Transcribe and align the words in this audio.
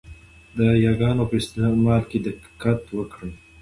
د 0.57 0.59
یاګانو 0.85 1.23
په 1.29 1.35
استعمال 1.41 2.01
کې 2.09 2.17
دقت 2.27 2.81
وکړئ! 2.97 3.31